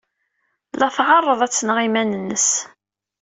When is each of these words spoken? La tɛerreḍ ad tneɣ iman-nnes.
La 0.79 0.87
tɛerreḍ 0.95 1.39
ad 1.41 1.51
tneɣ 1.53 1.77
iman-nnes. 1.87 2.47